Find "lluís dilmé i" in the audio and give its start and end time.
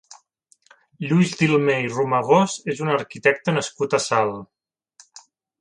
1.09-1.91